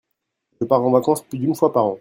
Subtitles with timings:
[0.59, 1.89] Je pars en vacances plus d'une fois par an.